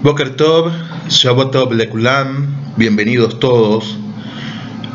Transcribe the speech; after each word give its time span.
Boker 0.00 0.36
Tov, 0.36 0.70
Shabbat 1.08 1.50
Tov 1.50 1.72
Lekulam, 1.72 2.54
bienvenidos 2.76 3.40
todos 3.40 3.98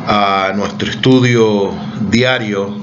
a 0.07 0.53
nuestro 0.55 0.89
estudio 0.89 1.73
diario 2.09 2.74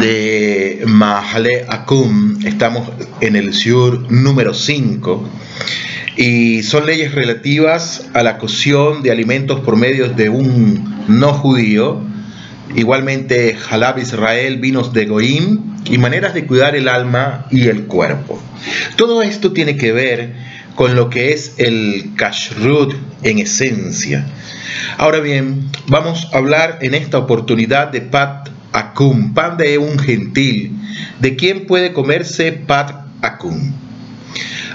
de 0.00 0.82
Mahale 0.86 1.66
Akum. 1.68 2.44
Estamos 2.44 2.88
en 3.20 3.36
el 3.36 3.54
Sur 3.54 4.10
número 4.10 4.54
5 4.54 5.28
y 6.16 6.64
son 6.64 6.86
leyes 6.86 7.14
relativas 7.14 8.10
a 8.12 8.24
la 8.24 8.36
cocción 8.36 9.04
de 9.04 9.12
alimentos 9.12 9.60
por 9.60 9.76
medio 9.76 10.08
de 10.08 10.30
un 10.30 11.06
no 11.06 11.32
judío. 11.32 12.02
Igualmente, 12.74 13.56
Halab 13.70 14.00
Israel, 14.00 14.58
vinos 14.58 14.92
de 14.92 15.06
Goim 15.06 15.76
y 15.84 15.96
maneras 15.98 16.34
de 16.34 16.44
cuidar 16.44 16.74
el 16.74 16.88
alma 16.88 17.46
y 17.52 17.68
el 17.68 17.84
cuerpo. 17.84 18.42
Todo 18.96 19.22
esto 19.22 19.52
tiene 19.52 19.76
que 19.76 19.92
ver 19.92 20.49
con 20.80 20.96
lo 20.96 21.10
que 21.10 21.34
es 21.34 21.56
el 21.58 22.12
kashrut 22.16 22.94
en 23.22 23.38
esencia. 23.38 24.24
Ahora 24.96 25.20
bien, 25.20 25.68
vamos 25.88 26.26
a 26.32 26.38
hablar 26.38 26.78
en 26.80 26.94
esta 26.94 27.18
oportunidad 27.18 27.88
de 27.88 28.00
pat 28.00 28.48
akum, 28.72 29.34
pan 29.34 29.58
de 29.58 29.76
un 29.76 29.98
gentil. 29.98 30.72
¿De 31.18 31.36
quién 31.36 31.66
puede 31.66 31.92
comerse 31.92 32.52
pat 32.52 32.94
akum? 33.20 33.74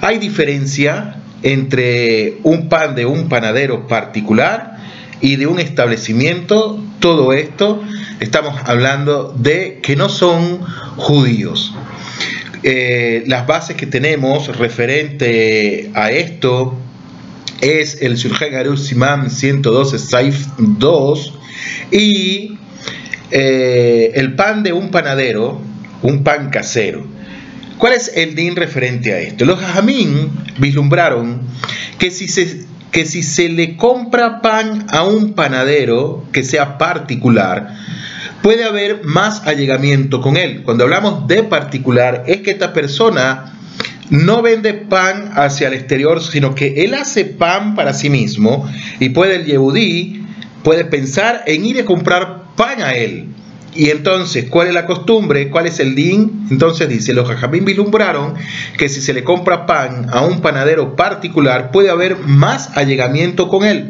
Hay 0.02 0.20
diferencia 0.20 1.16
entre 1.42 2.38
un 2.44 2.70
pan 2.70 2.94
de 2.94 3.08
un 3.08 3.28
panadero 3.28 3.88
particular 3.88 4.78
y 5.22 5.38
de 5.38 5.48
un 5.48 5.58
establecimiento. 5.58 6.84
Todo 7.00 7.34
esto 7.34 7.82
estamos 8.20 8.54
hablando 8.66 9.34
de 9.36 9.80
que 9.82 9.96
no 9.96 10.10
son 10.10 10.60
judíos. 10.98 11.74
Eh, 12.68 13.24
las 13.28 13.46
bases 13.46 13.76
que 13.76 13.86
tenemos 13.86 14.58
referente 14.58 15.92
a 15.94 16.10
esto 16.10 16.76
es 17.62 18.02
el 18.02 18.16
Shulchan 18.16 18.56
Aruch 18.56 18.80
Simam 18.80 19.30
112 19.30 20.00
Saif 20.00 20.48
2 20.58 21.34
y 21.92 22.58
eh, 23.30 24.14
el 24.16 24.34
pan 24.34 24.64
de 24.64 24.74
un 24.74 24.90
panadero, 24.90 25.62
un 26.02 26.24
pan 26.24 26.50
casero. 26.50 27.06
¿Cuál 27.78 27.94
es 27.94 28.12
el 28.16 28.34
din 28.34 28.56
referente 28.56 29.14
a 29.14 29.20
esto? 29.20 29.46
Los 29.46 29.60
Jamín 29.60 30.32
vislumbraron 30.58 31.42
que 32.00 32.10
si 32.10 32.28
se 32.28 32.66
que 32.90 33.06
si 33.06 33.22
se 33.22 33.48
le 33.48 33.78
compra 33.78 34.42
pan 34.42 34.88
a 34.90 35.04
un 35.04 35.34
panadero 35.34 36.26
que 36.32 36.44
sea 36.44 36.80
particular, 36.80 37.76
puede 38.46 38.64
haber 38.64 39.04
más 39.04 39.48
allegamiento 39.48 40.22
con 40.22 40.38
él. 40.38 40.62
Cuando 40.62 40.84
hablamos 40.84 41.26
de 41.26 41.42
particular, 41.42 42.26
es 42.28 42.42
que 42.42 42.52
esta 42.52 42.74
persona 42.74 43.58
no 44.12 44.44
vende 44.44 44.76
pan 44.76 45.32
hacia 45.34 45.68
el 45.68 45.74
exterior, 45.74 46.22
sino 46.22 46.54
que 46.54 46.86
él 46.86 46.94
hace 46.94 47.26
pan 47.26 47.74
para 47.74 47.92
sí 47.92 48.12
mismo 48.12 48.70
y 49.00 49.10
puede 49.10 49.38
el 49.38 49.46
Yehudí 49.46 50.22
puede 50.64 50.86
pensar 50.86 51.42
en 51.48 51.66
ir 51.66 51.80
a 51.80 51.86
comprar 51.86 52.44
pan 52.56 52.84
a 52.84 52.94
él. 52.94 53.30
Y 53.74 53.90
entonces, 53.90 54.46
¿cuál 54.48 54.68
es 54.68 54.76
la 54.76 54.86
costumbre? 54.86 55.50
¿Cuál 55.50 55.66
es 55.66 55.80
el 55.80 55.96
din? 55.96 56.46
Entonces 56.52 56.88
dice, 56.88 57.16
los 57.16 57.28
jajamín 57.28 57.66
vislumbraron 57.66 58.36
que 58.78 58.90
si 58.90 59.02
se 59.02 59.16
le 59.16 59.24
compra 59.24 59.66
pan 59.66 60.06
a 60.12 60.22
un 60.22 60.42
panadero 60.42 60.96
particular, 60.96 61.72
puede 61.72 61.90
haber 61.90 62.20
más 62.20 62.78
allegamiento 62.78 63.48
con 63.48 63.66
él, 63.66 63.90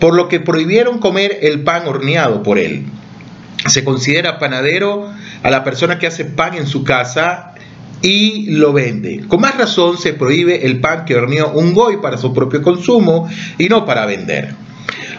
por 0.00 0.14
lo 0.14 0.28
que 0.28 0.40
prohibieron 0.40 1.00
comer 1.00 1.40
el 1.42 1.60
pan 1.64 1.86
horneado 1.86 2.42
por 2.42 2.58
él 2.58 2.86
se 3.66 3.84
considera 3.84 4.38
panadero 4.38 5.10
a 5.42 5.50
la 5.50 5.64
persona 5.64 5.98
que 5.98 6.06
hace 6.06 6.24
pan 6.24 6.54
en 6.54 6.66
su 6.66 6.84
casa 6.84 7.54
y 8.02 8.50
lo 8.50 8.72
vende. 8.72 9.24
Con 9.26 9.40
más 9.40 9.56
razón 9.56 9.98
se 9.98 10.12
prohíbe 10.12 10.66
el 10.66 10.80
pan 10.80 11.04
que 11.04 11.16
horneó 11.16 11.52
un 11.52 11.72
goy 11.72 11.98
para 11.98 12.18
su 12.18 12.34
propio 12.34 12.62
consumo 12.62 13.28
y 13.58 13.68
no 13.68 13.86
para 13.86 14.06
vender. 14.06 14.54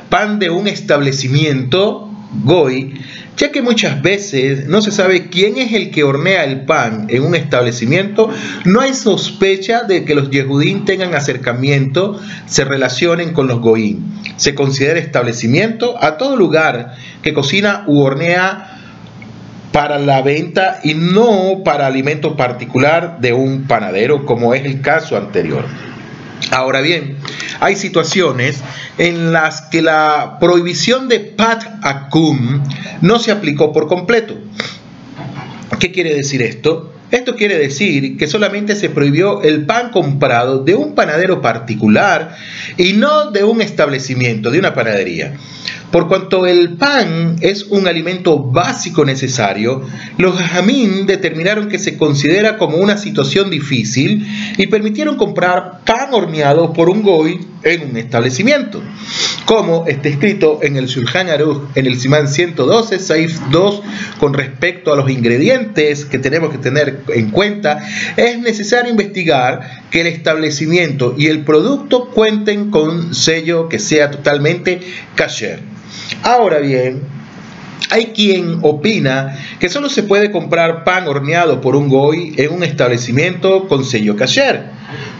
Pan 0.10 0.38
de 0.38 0.52
un 0.52 0.68
establecimiento 0.68 2.15
goy 2.44 2.94
ya 3.38 3.52
que 3.52 3.62
muchas 3.62 4.02
veces 4.02 4.68
no 4.68 4.82
se 4.82 4.92
sabe 4.92 5.28
quién 5.28 5.58
es 5.58 5.74
el 5.74 5.92
que 5.92 6.04
hornea 6.04 6.46
el 6.46 6.62
pan 6.62 7.08
en 7.10 7.24
un 7.24 7.36
establecimiento, 7.36 8.30
no 8.64 8.80
hay 8.80 8.94
sospecha 8.94 9.84
de 9.84 10.06
que 10.06 10.16
los 10.16 10.30
yehudín 10.30 10.86
tengan 10.86 11.14
acercamiento, 11.16 12.20
se 12.46 12.64
relacionen 12.64 13.34
con 13.34 13.48
los 13.48 13.60
goín. 13.60 14.22
Se 14.38 14.56
considera 14.56 15.00
establecimiento 15.00 16.02
a 16.02 16.18
todo 16.18 16.38
lugar 16.38 16.96
que 17.22 17.34
cocina 17.34 17.84
u 17.88 18.00
hornea 18.00 18.72
para 19.72 20.00
la 20.00 20.22
venta 20.22 20.80
y 20.84 20.94
no 20.94 21.62
para 21.66 21.88
alimento 21.88 22.38
particular 22.38 23.20
de 23.20 23.34
un 23.34 23.64
panadero, 23.64 24.26
como 24.26 24.54
es 24.54 24.66
el 24.66 24.80
caso 24.80 25.18
anterior. 25.18 25.66
Ahora 26.52 26.82
bien, 26.82 27.18
hay 27.60 27.76
situaciones 27.76 28.62
en 28.98 29.32
las 29.32 29.62
que 29.62 29.82
la 29.82 30.38
prohibición 30.40 31.08
de 31.08 31.20
pat 31.20 31.64
akum 31.82 32.62
no 33.02 33.20
se 33.20 33.32
aplicó 33.32 33.74
por 33.74 33.88
completo. 33.88 34.38
¿Qué 35.80 35.92
quiere 35.92 36.14
decir 36.14 36.42
esto? 36.42 36.94
Esto 37.12 37.36
quiere 37.36 37.58
decir 37.58 38.18
que 38.18 38.28
solamente 38.28 38.76
se 38.76 38.90
prohibió 38.90 39.42
el 39.44 39.66
pan 39.66 39.92
comprado 39.92 40.64
de 40.64 40.76
un 40.76 40.96
panadero 40.96 41.42
particular 41.42 42.36
y 42.78 42.94
no 42.94 43.32
de 43.32 43.44
un 43.44 43.62
establecimiento, 43.62 44.50
de 44.50 44.60
una 44.60 44.74
panadería. 44.74 45.34
Por 45.96 46.10
cuanto 46.10 46.46
el 46.46 46.76
pan 46.76 47.38
es 47.40 47.68
un 47.70 47.88
alimento 47.88 48.38
básico 48.38 49.06
necesario, 49.06 49.82
los 50.18 50.36
jamín 50.36 51.06
determinaron 51.06 51.70
que 51.70 51.80
se 51.80 51.98
considera 51.98 52.58
como 52.58 52.80
una 52.80 52.98
situación 52.98 53.50
difícil 53.50 54.28
y 54.58 54.68
permitieron 54.68 55.16
comprar 55.16 55.86
pan 55.86 56.14
horneado 56.14 56.74
por 56.74 56.90
un 56.90 57.02
goy 57.02 57.40
en 57.66 57.90
un 57.90 57.98
establecimiento. 57.98 58.82
Como 59.46 59.86
está 59.88 60.08
escrito 60.08 60.60
en 60.62 60.78
el 60.78 60.86
Shulchan 60.86 61.30
Aruch, 61.30 61.64
en 61.76 61.88
el 61.88 62.00
Simán 62.00 62.28
112, 62.28 63.00
Saif 63.00 63.40
2, 63.50 63.82
con 64.20 64.34
respecto 64.34 64.94
a 64.94 64.96
los 64.96 65.10
ingredientes 65.10 66.06
que 66.06 66.20
tenemos 66.20 66.52
que 66.52 66.60
tener 66.60 67.02
en 67.10 67.32
cuenta, 67.32 67.84
es 68.16 68.40
necesario 68.40 68.92
investigar 68.92 69.84
que 69.90 70.02
el 70.02 70.08
establecimiento 70.08 71.16
y 71.18 71.28
el 71.28 71.44
producto 71.44 72.12
cuenten 72.12 72.70
con 72.70 73.16
sello 73.16 73.68
que 73.68 73.80
sea 73.80 74.12
totalmente 74.12 74.80
kasher. 75.16 75.60
Ahora 76.22 76.60
bien, 76.60 77.02
hay 77.90 78.08
quien 78.08 78.60
opina 78.62 79.38
que 79.60 79.70
solo 79.70 79.90
se 79.90 80.04
puede 80.04 80.32
comprar 80.32 80.84
pan 80.84 81.08
horneado 81.08 81.62
por 81.62 81.76
un 81.76 81.90
goy 81.90 82.34
en 82.38 82.52
un 82.52 82.64
establecimiento 82.64 83.68
con 83.68 83.84
sello 83.84 84.16
kasher. 84.16 84.66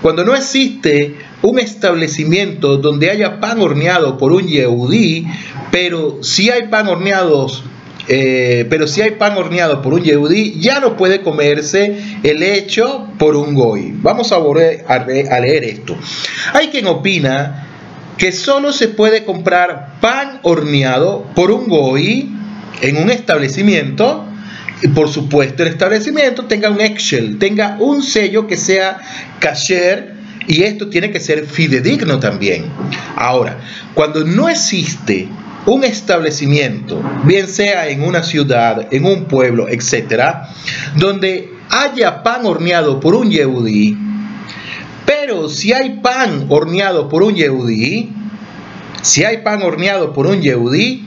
Cuando 0.02 0.24
no 0.24 0.36
existe 0.36 1.16
un 1.46 1.60
establecimiento 1.60 2.78
donde 2.78 3.12
haya 3.12 3.40
pan 3.40 3.62
horneado 3.62 4.18
por 4.18 4.34
un 4.34 4.48
yehudí, 4.48 5.28
pero 5.72 6.24
si 6.24 6.50
hay 6.50 6.68
pan 6.68 6.88
horneados 6.88 7.64
eh, 8.08 8.68
pero 8.70 8.88
si 8.88 9.02
hay 9.02 9.12
pan 9.12 9.36
horneado 9.36 9.82
por 9.82 9.94
un 9.96 10.04
yehudí, 10.04 10.60
ya 10.60 10.80
no 10.80 10.96
puede 10.96 11.22
comerse 11.22 11.98
el 12.22 12.44
hecho 12.44 13.08
por 13.18 13.36
un 13.36 13.56
goy. 13.56 13.94
Vamos 13.96 14.32
a 14.32 14.38
volver 14.38 14.86
a 14.88 15.40
leer 15.40 15.64
esto. 15.64 15.98
Hay 16.54 16.68
quien 16.68 16.86
opina 16.86 17.68
que 18.18 18.32
solo 18.32 18.72
se 18.72 18.90
puede 18.90 19.26
comprar 19.26 20.00
pan 20.02 20.40
horneado 20.44 21.26
por 21.36 21.50
un 21.52 21.68
goy 21.68 22.32
en 22.82 22.98
un 22.98 23.10
establecimiento 23.10 24.26
y 24.82 24.90
por 24.90 25.10
supuesto 25.10 25.64
el 25.64 25.70
establecimiento 25.70 26.46
tenga 26.46 26.70
un 26.70 26.82
Excel, 26.82 27.40
tenga 27.40 27.78
un 27.80 28.04
sello 28.04 28.46
que 28.46 28.58
sea 28.58 29.00
kasher 29.40 30.15
y 30.48 30.64
esto 30.64 30.90
tiene 30.90 31.12
que 31.12 31.20
ser 31.20 31.46
fidedigno 31.46 32.20
también. 32.20 32.66
Ahora, 33.16 33.60
cuando 33.94 34.24
no 34.24 34.50
existe 34.50 35.28
un 35.66 35.84
establecimiento, 35.84 37.02
bien 37.24 37.48
sea 37.48 37.88
en 37.88 38.04
una 38.04 38.24
ciudad, 38.24 38.88
en 38.92 39.06
un 39.06 39.26
pueblo, 39.26 39.68
etcétera, 39.68 40.50
donde 40.96 41.50
haya 41.70 42.22
pan 42.24 42.46
horneado 42.46 43.00
por 43.00 43.16
un 43.16 43.32
yehudí, 43.32 43.98
pero 45.06 45.50
si 45.50 45.74
hay 45.74 46.00
pan 46.02 46.46
horneado 46.50 47.10
por 47.10 47.24
un 47.24 47.36
yehudí, 47.36 48.12
si 49.02 49.24
hay 49.24 49.38
pan 49.38 49.62
horneado 49.62 50.14
por 50.14 50.28
un 50.28 50.42
yehudí, 50.42 51.04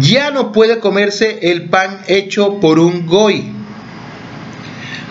ya 0.00 0.30
no 0.30 0.52
puede 0.52 0.78
comerse 0.78 1.50
el 1.50 1.68
pan 1.68 2.00
hecho 2.06 2.60
por 2.60 2.78
un 2.78 3.06
goy. 3.06 3.52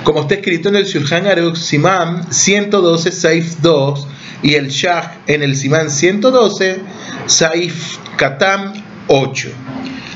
Como 0.03 0.21
está 0.21 0.33
escrito 0.33 0.69
en 0.69 0.77
el 0.77 0.85
Shulchan 0.85 1.27
Aruch 1.27 1.57
Simam 1.57 2.23
112 2.31 3.11
Saif 3.11 3.57
2 3.61 4.07
y 4.41 4.55
el 4.55 4.69
Shah 4.69 5.21
en 5.27 5.43
el 5.43 5.55
Simam 5.55 5.89
112 5.89 6.79
Saif 7.27 7.97
Katam 8.17 8.73
8. 9.07 9.49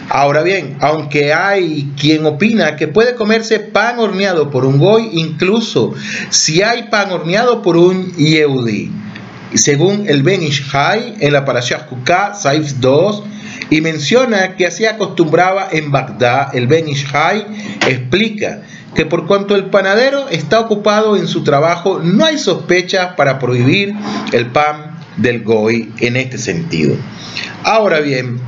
Ahora 0.10 0.42
bien, 0.42 0.76
aunque 0.82 1.34
hay 1.34 1.92
quien 2.00 2.26
opina 2.26 2.76
que 2.76 2.88
puede 2.88 3.14
comerse 3.14 3.60
pan 3.60 4.00
horneado 4.00 4.50
por 4.50 4.66
un 4.66 4.80
goy, 4.80 5.10
incluso 5.14 5.94
si 6.32 6.64
hay 6.64 6.90
pan 6.90 7.12
horneado 7.12 7.62
por 7.62 7.78
un 7.78 8.12
yehudi. 8.16 8.92
Según 9.54 10.10
el 10.10 10.24
Ben 10.24 10.42
Ishai 10.42 11.18
en 11.20 11.32
la 11.32 11.46
Parashah 11.46 11.86
Kuká, 11.86 12.34
Saif 12.34 12.74
2, 12.80 13.24
y 13.70 13.82
menciona 13.82 14.56
que 14.56 14.66
así 14.66 14.86
acostumbraba 14.86 15.70
en 15.72 15.92
Bagdad, 15.92 16.56
el 16.56 16.68
Ben 16.68 16.90
Ishai 16.90 17.46
explica 17.88 18.64
que 18.96 19.06
por 19.06 19.28
cuanto 19.28 19.56
el 19.56 19.66
panadero 19.66 20.30
está 20.30 20.60
ocupado 20.60 21.18
en 21.18 21.28
su 21.28 21.44
trabajo, 21.44 22.00
no 22.02 22.26
hay 22.26 22.38
sospechas 22.38 23.14
para 23.16 23.38
prohibir 23.38 23.94
el 24.32 24.48
pan 24.48 24.98
del 25.18 25.44
goy 25.44 25.92
en 26.00 26.16
este 26.16 26.38
sentido. 26.38 26.96
Ahora 27.64 28.00
bien, 28.00 28.40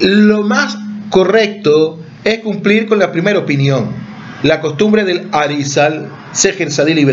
lo 0.00 0.42
más 0.42 0.76
correcto 1.10 1.98
es 2.24 2.38
cumplir 2.40 2.86
con 2.86 2.98
la 2.98 3.10
primera 3.10 3.38
opinión, 3.38 4.01
la 4.42 4.60
costumbre 4.60 5.04
del 5.04 5.28
Arizal, 5.32 6.08
Sejer 6.32 6.70
Sadil 6.70 6.98
y 6.98 7.06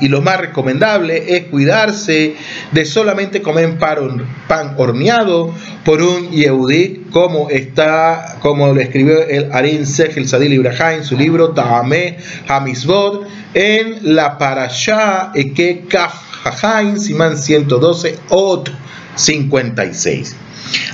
y 0.00 0.08
lo 0.08 0.22
más 0.22 0.40
recomendable 0.40 1.36
es 1.36 1.44
cuidarse 1.44 2.34
de 2.72 2.84
solamente 2.84 3.42
comer 3.42 3.78
pan 3.78 4.74
horneado 4.76 5.52
por 5.84 6.02
un 6.02 6.30
Yehudí, 6.30 7.06
como 7.10 7.50
está, 7.50 8.38
como 8.40 8.72
lo 8.72 8.80
escribió 8.80 9.22
el 9.26 9.52
Arin 9.52 9.86
Sejer 9.86 10.26
Sadil 10.26 10.54
y 10.54 10.66
en 10.66 11.04
su 11.04 11.16
libro 11.16 11.50
Ta'ame 11.50 12.16
Hamizbot, 12.48 13.28
en 13.54 14.14
la 14.14 14.38
Parashá 14.38 15.30
Eke 15.34 15.84
Kaf 15.88 16.14
Hajain, 16.44 16.98
Simán 16.98 17.36
112, 17.36 18.18
Ot 18.30 18.70
56. 19.16 20.36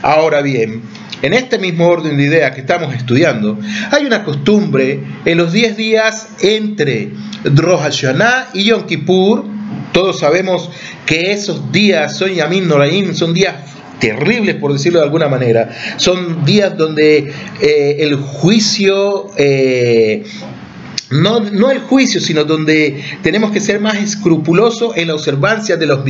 Ahora 0.02 0.42
bien, 0.42 0.82
en 1.22 1.34
este 1.34 1.58
mismo 1.58 1.86
orden 1.86 2.16
de 2.16 2.24
ideas 2.24 2.52
que 2.52 2.60
estamos 2.60 2.94
estudiando, 2.94 3.58
hay 3.90 4.04
una 4.06 4.24
costumbre 4.24 5.00
en 5.24 5.38
los 5.38 5.52
10 5.52 5.76
días 5.76 6.28
entre 6.40 7.10
Rosh 7.44 7.80
Hashanah 7.80 8.50
y 8.54 8.64
Yom 8.64 8.86
Kippur. 8.86 9.44
Todos 9.92 10.20
sabemos 10.20 10.70
que 11.06 11.32
esos 11.32 11.72
días 11.72 12.16
son 12.16 12.32
Yamin 12.32 12.66
Noraim, 12.66 13.14
son 13.14 13.34
días 13.34 13.54
terribles 14.00 14.56
por 14.56 14.72
decirlo 14.72 14.98
de 15.00 15.04
alguna 15.04 15.28
manera. 15.28 15.70
Son 15.96 16.44
días 16.44 16.76
donde 16.76 17.32
eh, 17.60 17.96
el 18.00 18.16
juicio 18.16 19.30
eh, 19.36 20.24
no, 21.10 21.40
no, 21.40 21.70
el 21.70 21.80
juicio, 21.80 22.20
sino 22.20 22.44
donde 22.44 23.02
tenemos 23.22 23.50
que 23.50 23.60
ser 23.60 23.80
más 23.80 23.96
escrupulosos 23.96 24.96
en 24.96 25.08
la 25.08 25.14
observancia 25.14 25.76
de 25.76 25.86
los. 25.86 26.00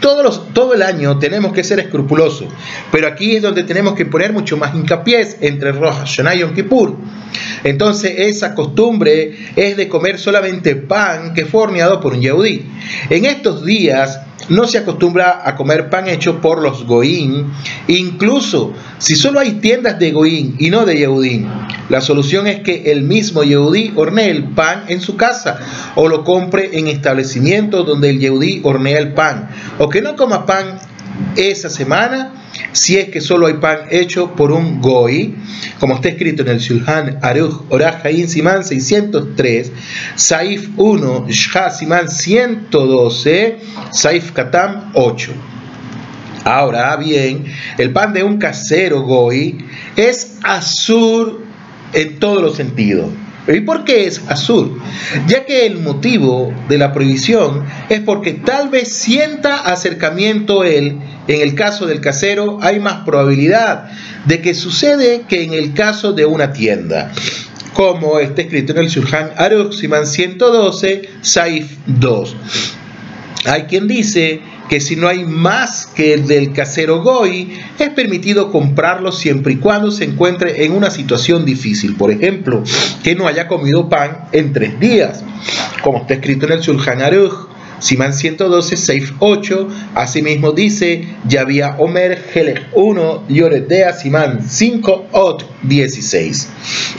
Todos 0.00 0.24
los, 0.24 0.54
todo 0.54 0.74
el 0.74 0.82
año 0.82 1.18
tenemos 1.18 1.52
que 1.52 1.62
ser 1.62 1.80
escrupulosos, 1.80 2.48
pero 2.90 3.06
aquí 3.06 3.36
es 3.36 3.42
donde 3.42 3.62
tenemos 3.62 3.94
que 3.94 4.06
poner 4.06 4.32
mucho 4.32 4.56
más 4.56 4.74
hincapié 4.74 5.36
entre 5.40 5.72
Rosh 5.72 5.96
Hashanah 5.96 6.34
y 6.34 6.38
Yom 6.40 6.54
Kippur. 6.54 6.96
Entonces 7.64 8.14
esa 8.16 8.54
costumbre 8.54 9.36
es 9.54 9.76
de 9.76 9.88
comer 9.88 10.18
solamente 10.18 10.76
pan 10.76 11.34
que 11.34 11.44
fue 11.44 11.62
horneado 11.62 12.00
por 12.00 12.14
un 12.14 12.20
yehudí. 12.20 12.66
En 13.10 13.24
estos 13.24 13.64
días 13.64 14.20
no 14.48 14.66
se 14.66 14.78
acostumbra 14.78 15.42
a 15.44 15.54
comer 15.56 15.88
pan 15.90 16.08
hecho 16.08 16.40
por 16.40 16.60
los 16.60 16.84
goín, 16.84 17.52
incluso 17.88 18.72
si 18.98 19.14
solo 19.14 19.40
hay 19.40 19.52
tiendas 19.54 19.98
de 19.98 20.12
goín 20.12 20.56
y 20.58 20.70
no 20.70 20.84
de 20.84 20.98
yehudí. 20.98 21.46
La 21.88 22.00
solución 22.00 22.46
es 22.46 22.60
que 22.60 22.90
el 22.92 23.02
mismo 23.02 23.44
yehudí 23.44 23.92
hornee 23.96 24.30
el 24.30 24.44
pan 24.44 24.84
en 24.88 25.00
su 25.00 25.16
casa 25.16 25.58
o 25.94 26.08
lo 26.08 26.24
compre 26.24 26.78
en 26.78 26.88
establecimientos 26.88 27.86
donde 27.86 28.10
el 28.10 28.18
yehudí 28.20 28.60
hornea 28.64 28.98
el 28.98 29.14
pan 29.14 29.48
o 29.78 29.88
que 29.88 30.02
no 30.02 30.16
coma 30.16 30.46
pan 30.46 30.78
esa 31.36 31.68
semana 31.70 32.41
si 32.72 32.98
es 32.98 33.08
que 33.08 33.20
solo 33.20 33.46
hay 33.46 33.54
pan 33.54 33.80
hecho 33.90 34.34
por 34.34 34.52
un 34.52 34.80
goi, 34.80 35.34
como 35.78 35.94
está 35.94 36.08
escrito 36.08 36.42
en 36.42 36.48
el 36.48 36.58
Shulhan 36.58 37.18
Aruch 37.22 37.62
Hain 38.04 38.28
Simán 38.28 38.64
603, 38.64 39.72
Saif 40.16 40.68
1, 40.76 41.26
Shha 41.28 41.70
Simán 41.70 42.08
112, 42.08 43.58
Saif 43.90 44.32
Katam 44.32 44.92
8. 44.94 45.32
Ahora 46.44 46.96
bien, 46.96 47.44
el 47.78 47.92
pan 47.92 48.12
de 48.12 48.22
un 48.22 48.38
casero 48.38 49.02
goi 49.02 49.58
es 49.96 50.38
azul 50.42 51.44
en 51.92 52.18
todos 52.18 52.42
los 52.42 52.56
sentidos. 52.56 53.10
¿Y 53.48 53.60
por 53.60 53.84
qué 53.84 54.06
es 54.06 54.22
azul? 54.28 54.80
Ya 55.26 55.44
que 55.44 55.66
el 55.66 55.80
motivo 55.80 56.54
de 56.68 56.78
la 56.78 56.92
prohibición 56.92 57.64
es 57.88 58.00
porque 58.00 58.34
tal 58.34 58.68
vez 58.68 58.88
sienta 58.92 59.56
acercamiento 59.56 60.62
él, 60.62 60.98
en 61.26 61.40
el 61.40 61.54
caso 61.54 61.86
del 61.86 62.00
casero 62.00 62.58
hay 62.62 62.78
más 62.78 63.04
probabilidad 63.04 63.90
de 64.26 64.40
que 64.40 64.54
sucede 64.54 65.22
que 65.28 65.42
en 65.42 65.54
el 65.54 65.74
caso 65.74 66.12
de 66.12 66.24
una 66.24 66.52
tienda. 66.52 67.10
Como 67.74 68.20
está 68.20 68.42
escrito 68.42 68.72
en 68.72 68.78
el 68.78 68.88
Shulchan 68.88 69.30
Aruch, 69.36 69.74
112, 69.74 71.08
Saif 71.22 71.72
2. 71.86 72.36
Hay 73.46 73.62
quien 73.62 73.88
dice 73.88 74.40
que 74.72 74.80
si 74.80 74.96
no 74.96 75.06
hay 75.06 75.26
más 75.26 75.84
que 75.84 76.14
el 76.14 76.26
del 76.26 76.54
casero 76.54 77.02
Goy, 77.02 77.60
es 77.78 77.90
permitido 77.90 78.50
comprarlo 78.50 79.12
siempre 79.12 79.52
y 79.52 79.56
cuando 79.56 79.90
se 79.90 80.04
encuentre 80.04 80.64
en 80.64 80.72
una 80.72 80.90
situación 80.90 81.44
difícil. 81.44 81.94
Por 81.94 82.10
ejemplo, 82.10 82.64
que 83.04 83.14
no 83.14 83.26
haya 83.26 83.48
comido 83.48 83.90
pan 83.90 84.28
en 84.32 84.54
tres 84.54 84.80
días, 84.80 85.22
como 85.82 85.98
está 85.98 86.14
escrito 86.14 86.46
en 86.46 86.52
el 86.52 86.60
Shulchan 86.60 87.02
Aruch. 87.02 87.51
Simán 87.82 88.12
112, 88.12 88.76
Seif 88.76 89.12
8, 89.18 89.68
asimismo 89.96 90.52
dice, 90.52 91.04
Yavia 91.26 91.74
Omer, 91.78 92.16
Helech 92.32 92.62
1, 92.74 93.24
Yoredea, 93.28 93.92
Simán 93.92 94.48
5, 94.48 95.08
Ot 95.10 95.44
16. 95.64 96.48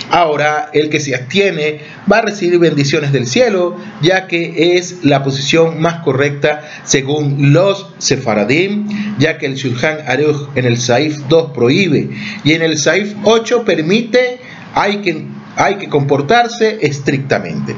Ahora, 0.10 0.70
el 0.74 0.90
que 0.90 1.00
se 1.00 1.16
abstiene 1.16 1.80
va 2.12 2.18
a 2.18 2.22
recibir 2.24 2.60
bendiciones 2.60 3.14
del 3.14 3.28
cielo, 3.28 3.78
ya 4.02 4.28
que 4.28 4.76
es 4.76 5.06
la 5.06 5.24
posición 5.24 5.82
más 5.82 6.04
correcta 6.04 6.70
según 6.84 7.54
los 7.54 7.88
Sefaradim, 8.00 8.90
ya 9.20 9.38
que 9.38 9.46
el 9.46 9.56
Shulchan 9.56 10.00
Aruch 10.06 10.50
en 10.56 10.66
el 10.66 10.78
Saif 10.78 11.18
2 11.30 11.52
prohíbe 11.52 12.10
y 12.44 12.52
en 12.52 12.62
el 12.62 12.78
Saif 12.78 13.16
8 13.24 13.64
permite, 13.64 14.40
hay 14.76 14.98
que, 14.98 15.24
hay 15.56 15.76
que 15.76 15.88
comportarse 15.88 16.80
estrictamente. 16.82 17.74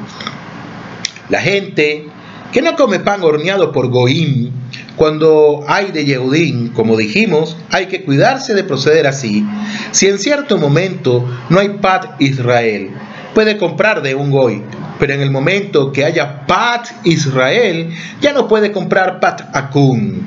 La 1.30 1.42
gente 1.42 2.06
que 2.52 2.62
no 2.62 2.76
come 2.76 3.00
pan 3.00 3.24
horneado 3.24 3.72
por 3.72 3.90
Goim, 3.90 4.52
cuando 4.96 5.66
hay 5.68 5.92
de 5.92 6.06
Yehudín, 6.06 6.70
como 6.70 6.96
dijimos, 6.96 7.58
hay 7.70 7.88
que 7.88 8.04
cuidarse 8.04 8.54
de 8.54 8.64
proceder 8.64 9.08
así. 9.08 9.46
Si 9.92 10.08
en 10.08 10.20
cierto 10.20 10.58
momento 10.58 11.26
no 11.50 11.60
hay 11.60 11.70
Pat 11.82 12.20
Israel, 12.20 12.92
puede 13.34 13.58
comprar 13.58 14.02
de 14.02 14.16
un 14.16 14.32
Goy, 14.32 14.62
pero 14.98 15.14
en 15.14 15.22
el 15.22 15.32
momento 15.32 15.92
que 15.92 16.06
haya 16.06 16.46
Pat 16.48 16.88
Israel, 17.04 17.90
ya 18.22 18.32
no 18.32 18.48
puede 18.48 18.72
comprar 18.72 19.20
Pat 19.20 19.50
Akun. 19.54 20.24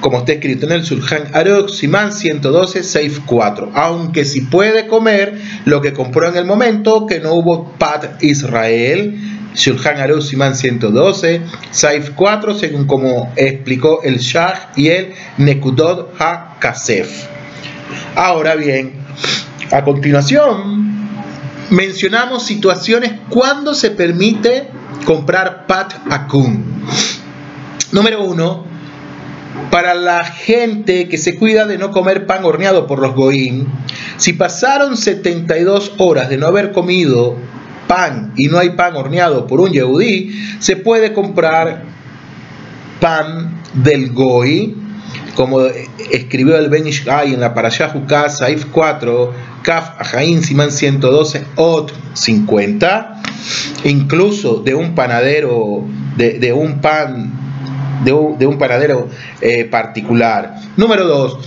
Como 0.00 0.18
está 0.18 0.32
escrito 0.32 0.66
en 0.66 0.72
el 0.72 0.84
Surjan 0.84 1.28
Aruch, 1.32 1.70
Simán 1.70 2.12
112, 2.12 2.82
Saif 2.82 3.20
4. 3.24 3.70
Aunque 3.74 4.24
si 4.24 4.40
puede 4.40 4.88
comer 4.88 5.40
lo 5.64 5.80
que 5.80 5.92
compró 5.92 6.28
en 6.28 6.36
el 6.36 6.44
momento 6.44 7.06
que 7.06 7.20
no 7.20 7.34
hubo 7.34 7.70
Pat 7.78 8.20
Israel, 8.20 9.31
Shulchan 9.54 9.98
Aruch 9.98 10.22
Simán 10.22 10.54
112, 10.54 11.42
Saif 11.70 12.10
4, 12.14 12.54
según 12.54 12.86
como 12.86 13.32
explicó 13.36 14.02
el 14.02 14.18
Shah 14.18 14.72
y 14.76 14.88
el 14.88 15.14
Nekudot 15.38 16.14
HaKasef. 16.18 17.26
Ahora 18.14 18.54
bien, 18.54 18.94
a 19.70 19.82
continuación 19.84 20.92
mencionamos 21.72 22.44
situaciones 22.44 23.12
cuando 23.30 23.74
se 23.74 23.90
permite 23.90 24.68
comprar 25.06 25.66
Pat 25.66 25.94
Akun. 26.10 26.64
Número 27.92 28.22
1. 28.24 28.72
Para 29.70 29.94
la 29.94 30.24
gente 30.24 31.08
que 31.08 31.18
se 31.18 31.38
cuida 31.38 31.66
de 31.66 31.78
no 31.78 31.90
comer 31.90 32.26
pan 32.26 32.44
horneado 32.44 32.86
por 32.86 32.98
los 32.98 33.14
goín, 33.14 33.68
si 34.16 34.32
pasaron 34.32 34.96
72 34.96 35.92
horas 35.98 36.28
de 36.28 36.36
no 36.36 36.46
haber 36.46 36.72
comido 36.72 37.36
pan 37.92 38.32
y 38.38 38.46
no 38.46 38.58
hay 38.58 38.70
pan 38.70 38.96
horneado 38.96 39.46
por 39.46 39.60
un 39.60 39.70
yehudí, 39.70 40.32
se 40.60 40.76
puede 40.76 41.12
comprar 41.12 41.82
pan 43.00 43.60
del 43.74 44.12
goy, 44.12 44.74
como 45.34 45.60
escribió 46.10 46.56
el 46.56 46.70
Ben 46.70 46.86
Ishai 46.86 47.34
en 47.34 47.40
la 47.40 47.52
Parashah 47.52 47.92
Saif 48.30 48.64
4, 48.72 49.32
Kaf 49.62 50.00
Ajaín 50.00 50.42
Simán 50.42 50.70
112, 50.70 51.44
Ot 51.56 51.92
50, 52.14 53.22
incluso 53.84 54.62
de 54.62 54.74
un 54.74 54.94
panadero, 54.94 55.84
de, 56.16 56.52
un 56.54 56.80
pan, 56.80 57.30
de 58.04 58.46
un, 58.46 58.58
panadero 58.58 59.08
eh, 59.42 59.66
particular. 59.66 60.54
Número 60.78 61.06
2. 61.06 61.38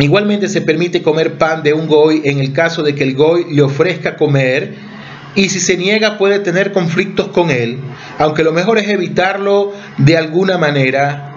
Igualmente 0.00 0.48
se 0.48 0.60
permite 0.60 1.00
comer 1.00 1.38
pan 1.38 1.62
de 1.62 1.72
un 1.72 1.86
goy 1.86 2.20
en 2.24 2.40
el 2.40 2.52
caso 2.52 2.82
de 2.82 2.94
que 2.94 3.04
el 3.04 3.14
goy 3.14 3.46
le 3.54 3.62
ofrezca 3.62 4.16
comer 4.16 4.85
y 5.36 5.50
si 5.50 5.60
se 5.60 5.76
niega 5.76 6.18
puede 6.18 6.40
tener 6.40 6.72
conflictos 6.72 7.28
con 7.28 7.50
él, 7.50 7.78
aunque 8.18 8.42
lo 8.42 8.52
mejor 8.52 8.78
es 8.78 8.88
evitarlo 8.88 9.72
de 9.98 10.16
alguna 10.16 10.58
manera. 10.58 11.32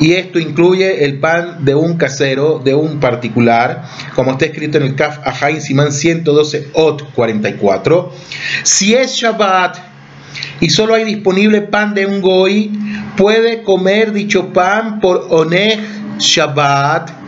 Y 0.00 0.14
esto 0.14 0.40
incluye 0.40 1.04
el 1.04 1.20
pan 1.20 1.64
de 1.64 1.76
un 1.76 1.96
casero, 1.96 2.60
de 2.62 2.74
un 2.74 2.98
particular, 2.98 3.84
como 4.16 4.32
está 4.32 4.46
escrito 4.46 4.78
en 4.78 4.82
el 4.82 4.96
Kaf 4.96 5.20
Ahain 5.24 5.62
Simán 5.62 5.92
112 5.92 6.70
Ot 6.72 7.12
44. 7.14 8.12
Si 8.64 8.92
es 8.94 9.12
Shabbat 9.12 9.78
y 10.58 10.70
solo 10.70 10.94
hay 10.94 11.04
disponible 11.04 11.62
pan 11.62 11.94
de 11.94 12.06
un 12.06 12.20
goy, 12.20 12.72
puede 13.16 13.62
comer 13.62 14.12
dicho 14.12 14.52
pan 14.52 14.98
por 14.98 15.28
Oneg 15.30 15.78
Shabbat 16.18 17.23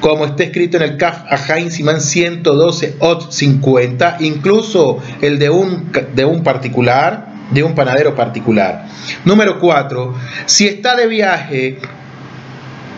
como 0.00 0.24
está 0.24 0.44
escrito 0.44 0.76
en 0.76 0.84
el 0.84 0.96
Kaf 0.96 1.24
Ajain 1.30 1.70
Simán 1.70 2.00
112 2.00 2.96
Ot 3.00 3.32
50, 3.32 4.18
incluso 4.20 4.98
el 5.20 5.38
de 5.38 5.50
un, 5.50 5.90
de 6.14 6.24
un 6.24 6.42
particular, 6.42 7.34
de 7.50 7.62
un 7.62 7.74
panadero 7.74 8.14
particular. 8.14 8.86
Número 9.24 9.58
4. 9.58 10.14
Si 10.46 10.66
está 10.66 10.96
de 10.96 11.06
viaje 11.06 11.78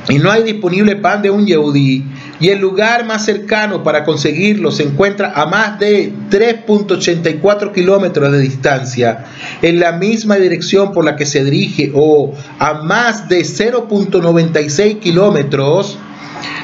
y 0.09 0.19
no 0.19 0.31
hay 0.31 0.43
disponible 0.43 0.97
pan 0.97 1.23
de 1.23 1.31
un 1.31 1.47
Yehudí 1.47 2.05
y 2.41 2.49
el 2.49 2.59
lugar 2.59 3.05
más 3.05 3.25
cercano 3.25 3.83
para 3.83 4.05
conseguirlo 4.05 4.71
se 4.71 4.85
encuentra 4.85 5.33
a 5.35 5.47
más 5.47 5.79
de 5.79 6.13
3.84 6.31 7.73
kilómetros 7.73 8.33
de 8.33 8.39
distancia 8.39 9.27
en 9.61 9.79
la 9.79 9.93
misma 9.93 10.37
dirección 10.37 10.93
por 10.93 11.05
la 11.05 11.17
que 11.17 11.27
se 11.27 11.45
dirige 11.45 11.93
o 11.95 12.33
a 12.59 12.75
más 12.83 13.29
de 13.29 13.41
0.96 13.41 14.99
kilómetros 15.01 15.99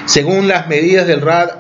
según 0.07 0.49
las 0.49 0.69
medidas 0.69 1.07
del 1.07 1.21
Rad 1.21 1.51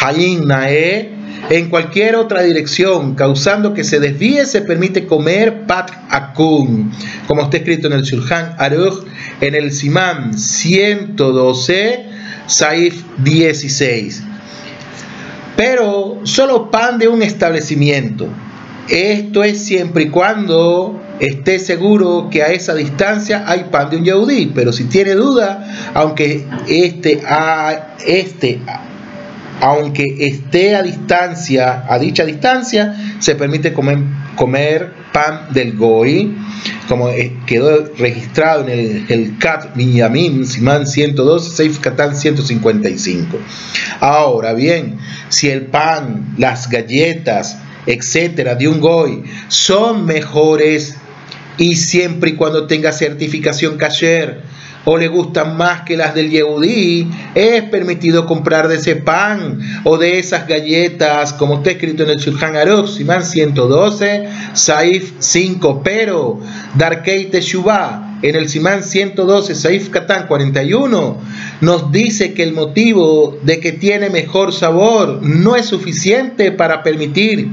Hayin 0.00 0.46
Nae 0.46 1.20
en 1.48 1.68
cualquier 1.68 2.16
otra 2.16 2.42
dirección, 2.42 3.14
causando 3.14 3.74
que 3.74 3.82
se 3.82 3.98
desvíe, 3.98 4.44
se 4.46 4.60
permite 4.60 5.06
comer 5.06 5.66
pat 5.66 5.90
akun, 6.08 6.92
como 7.26 7.42
está 7.42 7.56
escrito 7.56 7.86
en 7.88 7.94
el 7.94 8.02
Shulchan 8.02 8.54
Aruch, 8.58 9.04
en 9.40 9.54
el 9.54 9.72
Simán 9.72 10.38
112, 10.38 12.04
Saif 12.46 13.02
16. 13.18 14.22
Pero 15.56 16.20
solo 16.24 16.70
pan 16.70 16.98
de 16.98 17.08
un 17.08 17.22
establecimiento. 17.22 18.28
Esto 18.88 19.42
es 19.42 19.64
siempre 19.64 20.04
y 20.04 20.08
cuando 20.08 21.00
esté 21.20 21.58
seguro 21.58 22.28
que 22.30 22.42
a 22.42 22.48
esa 22.48 22.74
distancia 22.74 23.44
hay 23.46 23.64
pan 23.70 23.90
de 23.90 23.98
un 23.98 24.04
yaudí, 24.04 24.52
pero 24.54 24.72
si 24.72 24.84
tiene 24.84 25.12
duda, 25.12 25.92
aunque 25.94 26.46
este, 26.66 27.22
a, 27.26 27.94
este 28.04 28.60
aunque 29.60 30.04
esté 30.18 30.74
a 30.74 30.82
distancia, 30.82 31.84
a 31.88 31.98
dicha 31.98 32.24
distancia, 32.24 32.96
se 33.18 33.34
permite 33.34 33.72
comer, 33.72 34.94
pan 35.12 35.48
del 35.52 35.76
Goi, 35.76 36.34
como 36.88 37.10
quedó 37.46 37.90
registrado 37.98 38.66
en 38.66 38.70
el, 38.70 39.06
el 39.08 39.38
Kat 39.38 39.76
Simán 39.76 40.86
112, 40.86 41.56
Seif 41.56 41.78
Katan 41.80 42.16
155. 42.16 43.38
Ahora 44.00 44.54
bien, 44.54 44.98
si 45.28 45.50
el 45.50 45.66
pan, 45.66 46.34
las 46.38 46.70
galletas, 46.70 47.58
etcétera, 47.86 48.54
de 48.54 48.68
un 48.68 48.80
Goi 48.80 49.24
son 49.48 50.06
mejores 50.06 50.96
y 51.60 51.76
siempre 51.76 52.30
y 52.30 52.36
cuando 52.36 52.66
tenga 52.66 52.90
certificación 52.90 53.76
kasher, 53.76 54.40
o 54.86 54.96
le 54.96 55.08
gustan 55.08 55.58
más 55.58 55.82
que 55.82 55.94
las 55.94 56.14
del 56.14 56.30
Yehudí, 56.30 57.06
es 57.34 57.64
permitido 57.64 58.24
comprar 58.24 58.66
de 58.66 58.76
ese 58.76 58.96
pan 58.96 59.60
o 59.84 59.98
de 59.98 60.18
esas 60.18 60.48
galletas, 60.48 61.34
como 61.34 61.56
está 61.56 61.72
escrito 61.72 62.04
en 62.04 62.10
el 62.10 62.16
Shulchan 62.16 62.56
Aruch, 62.56 62.88
Simán 62.88 63.22
112, 63.22 64.26
Saif 64.54 65.12
5, 65.18 65.82
pero 65.84 66.40
Darkei 66.76 67.26
Teshuvah, 67.26 68.09
en 68.22 68.36
el 68.36 68.48
Simán 68.48 68.82
112, 68.82 69.54
Saif 69.54 69.88
Katán 69.88 70.26
41, 70.26 71.20
nos 71.60 71.92
dice 71.92 72.34
que 72.34 72.42
el 72.42 72.52
motivo 72.52 73.38
de 73.42 73.60
que 73.60 73.72
tiene 73.72 74.10
mejor 74.10 74.52
sabor 74.52 75.20
no 75.22 75.56
es 75.56 75.66
suficiente 75.66 76.52
para 76.52 76.82
permitir, 76.82 77.48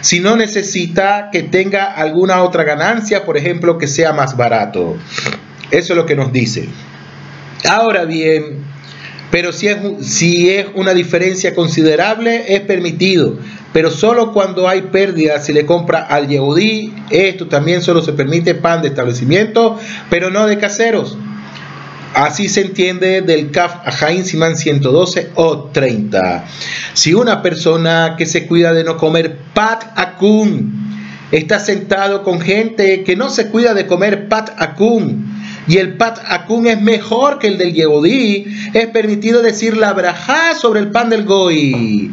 sino 0.00 0.36
necesita 0.36 1.28
que 1.30 1.42
tenga 1.42 1.84
alguna 1.84 2.42
otra 2.42 2.64
ganancia, 2.64 3.24
por 3.24 3.36
ejemplo, 3.36 3.78
que 3.78 3.86
sea 3.86 4.12
más 4.12 4.36
barato. 4.36 4.96
Eso 5.70 5.92
es 5.92 5.96
lo 5.96 6.06
que 6.06 6.16
nos 6.16 6.32
dice. 6.32 6.68
Ahora 7.68 8.04
bien, 8.04 8.64
pero 9.30 9.52
si 9.52 9.68
es, 9.68 9.78
si 10.00 10.50
es 10.50 10.66
una 10.74 10.94
diferencia 10.94 11.54
considerable, 11.54 12.54
es 12.54 12.60
permitido. 12.60 13.38
Pero 13.76 13.90
solo 13.90 14.32
cuando 14.32 14.70
hay 14.70 14.80
pérdida 14.90 15.38
se 15.38 15.52
le 15.52 15.66
compra 15.66 15.98
al 15.98 16.28
Yehudí. 16.28 16.94
Esto 17.10 17.46
también 17.46 17.82
solo 17.82 18.00
se 18.00 18.14
permite 18.14 18.54
pan 18.54 18.80
de 18.80 18.88
establecimiento, 18.88 19.78
pero 20.08 20.30
no 20.30 20.46
de 20.46 20.56
caseros. 20.56 21.18
Así 22.14 22.48
se 22.48 22.62
entiende 22.62 23.20
del 23.20 23.50
Kaf 23.50 23.86
Ajain 23.86 24.24
Simán 24.24 24.56
112 24.56 25.32
o 25.34 25.64
30. 25.64 26.46
Si 26.94 27.12
una 27.12 27.42
persona 27.42 28.14
que 28.16 28.24
se 28.24 28.46
cuida 28.46 28.72
de 28.72 28.82
no 28.82 28.96
comer 28.96 29.36
pat 29.52 29.92
akun 29.94 31.28
está 31.30 31.58
sentado 31.58 32.22
con 32.22 32.40
gente 32.40 33.04
que 33.04 33.14
no 33.14 33.28
se 33.28 33.48
cuida 33.48 33.74
de 33.74 33.86
comer 33.86 34.28
pat 34.28 34.54
akun, 34.56 35.36
y 35.68 35.76
el 35.76 35.98
pat 35.98 36.18
akun 36.26 36.66
es 36.66 36.80
mejor 36.80 37.38
que 37.38 37.48
el 37.48 37.58
del 37.58 37.74
Yehudí, 37.74 38.46
es 38.72 38.86
permitido 38.86 39.42
decir 39.42 39.76
la 39.76 39.92
brajá 39.92 40.54
sobre 40.54 40.80
el 40.80 40.90
pan 40.90 41.10
del 41.10 41.26
Goy. 41.26 42.10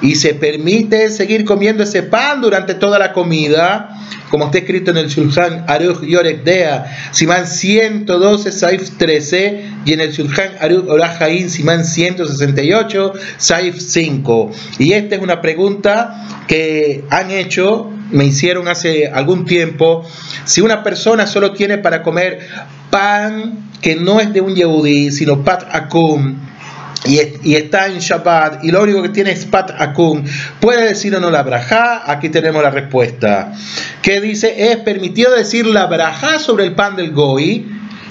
Y 0.00 0.14
se 0.14 0.34
permite 0.34 1.10
seguir 1.10 1.44
comiendo 1.44 1.82
ese 1.82 2.02
pan 2.02 2.40
durante 2.40 2.74
toda 2.74 2.98
la 2.98 3.12
comida, 3.12 3.96
como 4.30 4.46
está 4.46 4.58
escrito 4.58 4.90
en 4.90 4.98
el 4.98 5.08
Shulchan 5.08 5.64
Aruch 5.66 6.02
Yorek 6.02 6.44
Dea, 6.44 7.10
Simán 7.10 7.46
112, 7.46 8.52
Saif 8.52 8.90
13, 8.96 9.64
y 9.84 9.92
en 9.92 10.00
el 10.00 10.12
Shulchan 10.12 10.52
Aruch 10.60 10.88
Orajain, 10.88 11.50
Simán 11.50 11.84
168, 11.84 13.12
Saif 13.38 13.80
5. 13.80 14.50
Y 14.78 14.92
esta 14.92 15.16
es 15.16 15.22
una 15.22 15.40
pregunta 15.40 16.44
que 16.46 17.04
han 17.10 17.30
hecho 17.30 17.92
me 18.10 18.24
hicieron 18.24 18.68
hace 18.68 19.06
algún 19.08 19.44
tiempo, 19.44 20.04
si 20.44 20.60
una 20.60 20.82
persona 20.82 21.26
solo 21.26 21.52
tiene 21.52 21.78
para 21.78 22.02
comer 22.02 22.40
pan 22.90 23.70
que 23.80 23.96
no 23.96 24.20
es 24.20 24.32
de 24.32 24.40
un 24.40 24.54
yehudí, 24.54 25.10
sino 25.10 25.44
pat 25.44 25.64
akun, 25.72 26.40
y, 27.04 27.54
está 27.54 27.86
en 27.86 27.98
Shabbat 27.98 28.64
y 28.64 28.70
lo 28.70 28.82
único 28.82 29.02
que 29.02 29.10
tiene 29.10 29.30
es 29.30 29.44
pat 29.44 29.70
akun, 29.78 30.24
puede 30.60 30.88
decir 30.88 31.14
o 31.14 31.20
no 31.20 31.30
la 31.30 31.42
braja, 31.42 32.02
aquí 32.10 32.28
tenemos 32.28 32.62
la 32.62 32.70
respuesta, 32.70 33.52
que 34.02 34.20
dice, 34.20 34.72
es 34.72 34.78
permitido 34.78 35.34
decir 35.34 35.66
la 35.66 35.86
braja 35.86 36.38
sobre 36.38 36.64
el 36.64 36.74
pan 36.74 36.96
del 36.96 37.12
goi, 37.12 37.66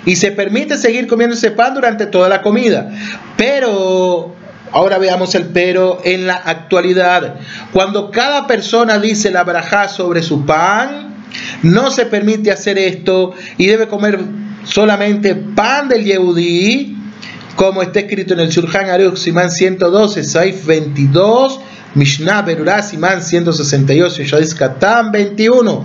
y 0.06 0.16
se 0.16 0.32
permite 0.32 0.78
seguir 0.78 1.06
comiendo 1.08 1.36
ese 1.36 1.52
pan 1.52 1.74
durante 1.74 2.06
toda 2.06 2.30
la 2.30 2.42
comida, 2.42 2.90
pero 3.36 4.36
Ahora 4.72 4.98
veamos 4.98 5.34
el 5.36 5.46
pero 5.46 6.02
en 6.04 6.28
la 6.28 6.36
actualidad. 6.36 7.36
Cuando 7.72 8.12
cada 8.12 8.48
persona 8.48 9.00
dice 9.00 9.32
la 9.32 9.44
braja 9.44 9.88
sobre 9.88 10.22
su 10.22 10.46
pan, 10.46 11.16
no 11.64 11.90
se 11.92 12.06
permite 12.06 12.52
hacer 12.52 12.78
esto 12.78 13.34
y 13.58 13.68
debe 13.68 13.88
comer 13.88 14.20
solamente 14.64 15.36
pan 15.36 15.88
del 15.88 16.04
Yehudí, 16.04 16.97
como 17.58 17.82
está 17.82 18.02
escrito 18.02 18.36
en 18.36 18.42
el 18.42 18.50
Shulchan 18.50 18.88
Aruch, 18.88 19.18
Simán 19.18 19.50
112, 19.50 20.24
Saif 20.24 20.68
22, 20.68 21.60
Mishnah 21.96 22.44
Berurah, 22.44 22.84
Simán 22.84 23.24
168, 23.24 24.24
Shadis 24.24 24.54
Katan 24.54 25.12
21. 25.12 25.84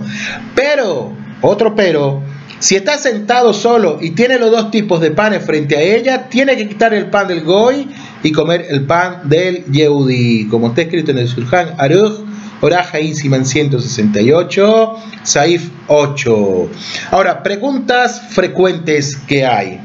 Pero, 0.53 1.13
otro 1.41 1.75
pero, 1.75 2.21
si 2.59 2.75
está 2.75 2.99
sentado 2.99 3.53
solo 3.53 3.97
y 3.99 4.11
tiene 4.11 4.37
los 4.37 4.51
dos 4.51 4.69
tipos 4.69 5.01
de 5.01 5.09
panes 5.09 5.43
frente 5.43 5.75
a 5.75 5.81
ella, 5.81 6.29
tiene 6.29 6.55
que 6.55 6.69
quitar 6.69 6.93
el 6.93 7.07
pan 7.07 7.27
del 7.27 7.41
Goy 7.41 7.89
y 8.21 8.31
comer 8.31 8.67
el 8.69 8.85
pan 8.85 9.27
del 9.27 9.65
Yehudi, 9.65 10.47
como 10.49 10.67
está 10.67 10.83
escrito 10.83 11.09
en 11.09 11.17
el 11.17 11.27
Surjan 11.27 11.73
Aruch, 11.79 12.19
Oraja 12.61 12.99
Siman 12.99 13.47
168, 13.47 14.95
Saif 15.23 15.69
8. 15.87 16.69
Ahora, 17.09 17.41
preguntas 17.41 18.21
frecuentes 18.29 19.15
que 19.27 19.43
hay. 19.43 19.79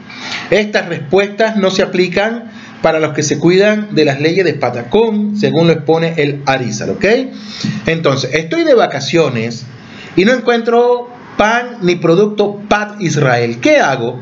Estas 0.50 0.88
respuestas 0.88 1.56
no 1.56 1.70
se 1.70 1.82
aplican 1.82 2.50
para 2.82 3.00
los 3.00 3.12
que 3.12 3.22
se 3.22 3.38
cuidan 3.38 3.94
de 3.94 4.04
las 4.04 4.20
leyes 4.20 4.44
de 4.44 4.54
Patacón, 4.54 5.36
según 5.36 5.66
lo 5.66 5.72
expone 5.72 6.14
el 6.16 6.42
Arizal, 6.46 6.90
¿ok? 6.90 7.04
Entonces, 7.86 8.30
estoy 8.34 8.64
de 8.64 8.74
vacaciones 8.74 9.66
y 10.16 10.24
no 10.24 10.32
encuentro 10.32 11.10
pan 11.36 11.78
ni 11.82 11.96
producto 11.96 12.60
Pat 12.68 13.00
Israel. 13.00 13.58
¿Qué 13.60 13.78
hago? 13.78 14.20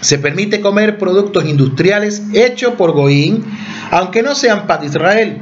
Se 0.00 0.18
permite 0.18 0.60
comer 0.60 0.98
productos 0.98 1.44
industriales 1.44 2.22
hechos 2.32 2.74
por 2.74 2.92
Goín, 2.92 3.44
aunque 3.90 4.22
no 4.22 4.34
sean 4.34 4.66
Pat 4.66 4.84
Israel. 4.84 5.38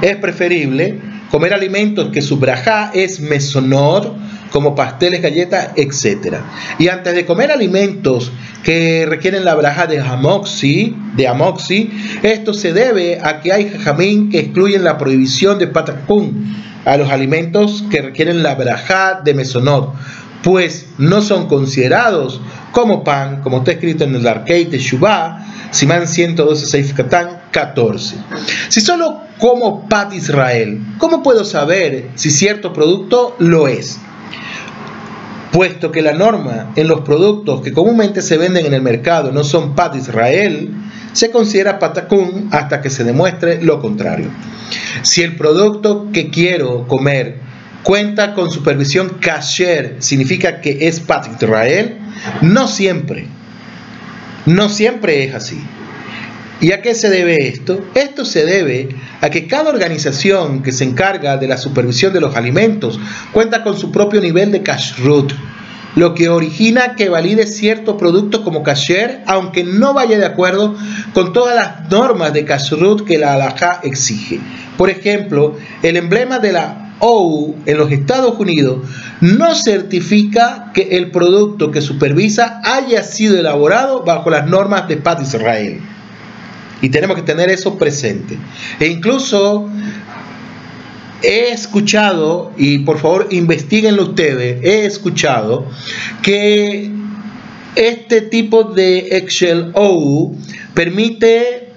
Es 0.00 0.16
preferible 0.16 1.00
comer 1.30 1.52
alimentos 1.52 2.10
que 2.12 2.22
su 2.22 2.38
brajá 2.38 2.90
es 2.94 3.20
mesonor, 3.20 4.14
como 4.50 4.74
pasteles, 4.74 5.22
galletas, 5.22 5.70
etc. 5.76 6.36
Y 6.78 6.88
antes 6.88 7.14
de 7.14 7.24
comer 7.24 7.50
alimentos 7.50 8.32
que 8.62 9.06
requieren 9.08 9.44
la 9.44 9.54
braja 9.54 9.86
de 9.86 10.00
amoxi, 10.00 10.96
de 11.16 11.28
amoxi, 11.28 11.90
esto 12.22 12.54
se 12.54 12.72
debe 12.72 13.20
a 13.22 13.40
que 13.40 13.52
hay 13.52 13.70
jamín 13.70 14.30
que 14.30 14.40
excluyen 14.40 14.84
la 14.84 14.98
prohibición 14.98 15.58
de 15.58 15.66
patacún 15.66 16.56
a 16.84 16.96
los 16.96 17.10
alimentos 17.10 17.84
que 17.90 18.02
requieren 18.02 18.42
la 18.42 18.54
braja 18.54 19.20
de 19.22 19.34
mesonor 19.34 19.92
pues 20.42 20.86
no 20.98 21.20
son 21.20 21.48
considerados 21.48 22.40
como 22.72 23.02
pan, 23.02 23.42
como 23.42 23.58
está 23.58 23.72
escrito 23.72 24.04
en 24.04 24.14
el 24.14 24.26
Arkei 24.26 24.64
de 24.66 24.78
Shubá, 24.78 25.44
Simán 25.70 26.06
112, 26.06 26.66
Seif 26.66 26.94
14. 26.94 28.16
Si 28.68 28.80
solo 28.80 29.20
como 29.38 29.88
pat 29.88 30.14
Israel, 30.14 30.80
¿cómo 30.98 31.22
puedo 31.22 31.44
saber 31.44 32.10
si 32.14 32.30
cierto 32.30 32.72
producto 32.72 33.36
lo 33.38 33.68
es? 33.68 33.98
Puesto 35.58 35.90
que 35.90 36.02
la 36.02 36.12
norma 36.12 36.70
en 36.76 36.86
los 36.86 37.00
productos 37.00 37.62
que 37.62 37.72
comúnmente 37.72 38.22
se 38.22 38.38
venden 38.38 38.64
en 38.66 38.74
el 38.74 38.80
mercado 38.80 39.32
no 39.32 39.42
son 39.42 39.74
pat 39.74 39.96
Israel, 39.96 40.70
se 41.12 41.32
considera 41.32 41.80
patacún 41.80 42.48
hasta 42.52 42.80
que 42.80 42.90
se 42.90 43.02
demuestre 43.02 43.60
lo 43.60 43.80
contrario. 43.80 44.28
Si 45.02 45.24
el 45.24 45.34
producto 45.34 46.10
que 46.12 46.30
quiero 46.30 46.86
comer 46.86 47.38
cuenta 47.82 48.34
con 48.34 48.52
supervisión 48.52 49.16
kasher, 49.20 49.96
significa 49.98 50.60
que 50.60 50.86
es 50.86 51.00
Pat 51.00 51.26
Israel, 51.26 51.98
no 52.40 52.68
siempre. 52.68 53.26
No 54.46 54.68
siempre 54.68 55.24
es 55.24 55.34
así. 55.34 55.60
¿Y 56.60 56.72
a 56.72 56.82
qué 56.82 56.94
se 56.94 57.08
debe 57.08 57.48
esto? 57.48 57.84
Esto 57.94 58.24
se 58.24 58.44
debe 58.44 58.88
a 59.20 59.30
que 59.30 59.46
cada 59.46 59.70
organización 59.70 60.62
que 60.62 60.72
se 60.72 60.84
encarga 60.84 61.36
de 61.36 61.46
la 61.46 61.56
supervisión 61.56 62.12
de 62.12 62.20
los 62.20 62.34
alimentos 62.34 62.98
cuenta 63.32 63.62
con 63.62 63.78
su 63.78 63.92
propio 63.92 64.20
nivel 64.20 64.50
de 64.50 64.62
kashrut, 64.62 65.32
lo 65.96 66.14
que 66.14 66.28
origina 66.28 66.94
que 66.94 67.08
valide 67.08 67.46
ciertos 67.46 67.96
productos 67.96 68.42
como 68.42 68.62
kasher, 68.62 69.22
aunque 69.26 69.64
no 69.64 69.94
vaya 69.94 70.18
de 70.18 70.26
acuerdo 70.26 70.76
con 71.14 71.32
todas 71.32 71.56
las 71.56 71.90
normas 71.90 72.32
de 72.32 72.44
kashrut 72.44 73.04
que 73.04 73.18
la 73.18 73.34
halajá 73.34 73.80
exige. 73.82 74.40
Por 74.76 74.90
ejemplo, 74.90 75.56
el 75.82 75.96
emblema 75.96 76.38
de 76.38 76.52
la 76.52 76.94
OU 77.00 77.56
en 77.66 77.78
los 77.78 77.90
Estados 77.90 78.38
Unidos 78.38 78.86
no 79.20 79.54
certifica 79.54 80.70
que 80.74 80.96
el 80.96 81.10
producto 81.10 81.70
que 81.70 81.80
supervisa 81.80 82.60
haya 82.64 83.02
sido 83.02 83.38
elaborado 83.38 84.04
bajo 84.04 84.30
las 84.30 84.46
normas 84.46 84.88
de 84.88 84.96
Paz 84.96 85.22
Israel. 85.22 85.80
Y 86.80 86.90
tenemos 86.90 87.16
que 87.16 87.22
tener 87.22 87.50
eso 87.50 87.76
presente. 87.76 88.38
E 88.78 88.86
incluso 88.86 89.68
he 91.22 91.50
escuchado, 91.50 92.52
y 92.56 92.78
por 92.80 92.98
favor 92.98 93.28
investiguenlo 93.30 94.04
ustedes, 94.04 94.64
he 94.64 94.84
escuchado 94.84 95.66
que 96.22 96.90
este 97.74 98.22
tipo 98.22 98.64
de 98.64 99.16
Excel 99.18 99.70
O 99.74 100.34
permite 100.74 101.72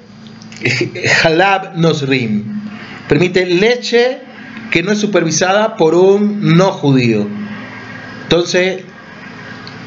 halab 1.23 1.77
nosrim, 1.77 2.61
permite 3.07 3.45
leche 3.45 4.19
que 4.71 4.83
no 4.83 4.91
es 4.91 4.99
supervisada 4.99 5.75
por 5.75 5.95
un 5.95 6.55
no 6.55 6.71
judío. 6.71 7.27
Entonces 8.23 8.83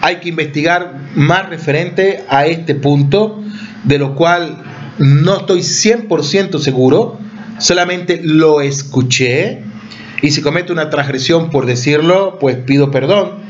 hay 0.02 0.16
que 0.16 0.28
investigar 0.28 1.00
más 1.14 1.48
referente 1.48 2.24
a 2.28 2.46
este 2.46 2.74
punto, 2.74 3.42
de 3.84 3.98
lo 3.98 4.14
cual 4.14 4.62
no 4.98 5.38
estoy 5.38 5.60
100% 5.60 6.58
seguro, 6.58 7.18
solamente 7.58 8.20
lo 8.22 8.60
escuché 8.60 9.62
y 10.22 10.30
si 10.30 10.40
cometo 10.40 10.72
una 10.72 10.90
transgresión 10.90 11.50
por 11.50 11.66
decirlo, 11.66 12.38
pues 12.38 12.56
pido 12.56 12.90
perdón, 12.90 13.44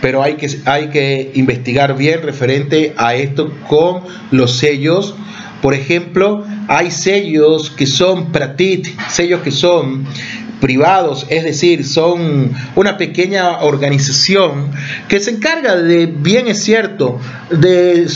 pero 0.00 0.22
hay 0.22 0.34
que, 0.34 0.48
hay 0.64 0.88
que 0.88 1.32
investigar 1.34 1.96
bien 1.96 2.22
referente 2.22 2.94
a 2.96 3.14
esto 3.14 3.52
con 3.68 4.02
los 4.30 4.56
sellos. 4.56 5.14
Por 5.62 5.74
ejemplo, 5.74 6.44
hay 6.68 6.90
sellos 6.90 7.70
que 7.70 7.86
son 7.86 8.32
pratit, 8.32 8.86
sellos 9.10 9.40
que 9.40 9.50
son 9.50 10.06
privados, 10.64 11.26
es 11.28 11.44
decir, 11.44 11.86
son 11.86 12.54
una 12.74 12.96
pequeña 12.96 13.58
organización 13.58 14.70
que 15.08 15.20
se 15.20 15.32
encarga 15.32 15.76
de, 15.76 16.06
bien 16.06 16.48
es 16.48 16.62
cierto, 16.62 17.20
de, 17.50 18.08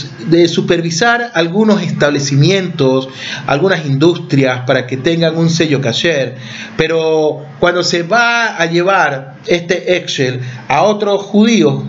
supervisar 0.47 1.29
algunos 1.35 1.83
establecimientos, 1.83 3.07
algunas 3.45 3.85
industrias 3.85 4.61
para 4.65 4.87
que 4.87 4.97
tengan 4.97 5.37
un 5.37 5.51
sello 5.51 5.79
cacher, 5.79 6.37
pero 6.75 7.45
cuando 7.59 7.83
se 7.83 8.01
va 8.01 8.57
a 8.57 8.65
llevar 8.65 9.35
este 9.45 9.97
Excel 9.97 10.39
a 10.67 10.81
otros 10.81 11.21
judíos, 11.21 11.83